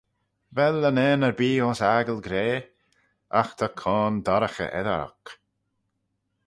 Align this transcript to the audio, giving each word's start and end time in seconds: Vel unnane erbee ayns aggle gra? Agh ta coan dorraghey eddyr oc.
Vel 0.55 0.77
unnane 0.89 1.25
erbee 1.27 1.61
ayns 1.63 1.81
aggle 1.93 2.19
gra? 2.25 2.47
Agh 3.39 3.51
ta 3.57 3.67
coan 3.81 4.13
dorraghey 4.25 4.71
eddyr 4.79 5.01
oc. 5.07 5.25